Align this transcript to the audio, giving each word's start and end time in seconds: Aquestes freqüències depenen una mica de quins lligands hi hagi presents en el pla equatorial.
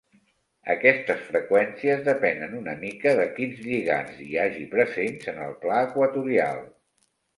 Aquestes 0.75 1.19
freqüències 1.25 2.01
depenen 2.07 2.57
una 2.61 2.75
mica 2.79 3.13
de 3.19 3.27
quins 3.35 3.61
lligands 3.67 4.25
hi 4.29 4.33
hagi 4.47 4.65
presents 4.73 5.33
en 5.35 5.39
el 5.49 5.55
pla 5.67 5.83
equatorial. 5.91 6.65